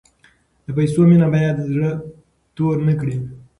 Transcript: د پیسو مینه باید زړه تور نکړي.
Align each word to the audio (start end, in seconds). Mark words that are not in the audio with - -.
د 0.65 0.67
پیسو 0.77 1.01
مینه 1.09 1.27
باید 1.33 1.57
زړه 1.71 1.89
تور 2.55 2.75
نکړي. 2.89 3.17